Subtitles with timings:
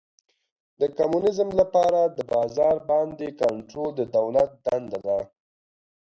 [0.79, 5.19] د کمونیزم لپاره د بازار باندې کنټرول د دولت دنده ده.